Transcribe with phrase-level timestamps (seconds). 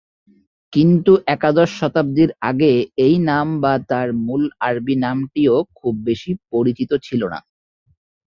[0.73, 2.71] কিন্তু একাদশ শতাব্দীর আগে
[3.05, 7.39] এই নাম বা তার মূল আরবী নামটিও খুব বেশি পরিচিত ছিল না।